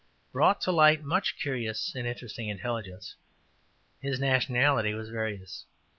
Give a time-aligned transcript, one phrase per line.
[0.31, 3.13] brought to light much curious and interesting intelligence.
[4.01, 5.65] His nationality was various.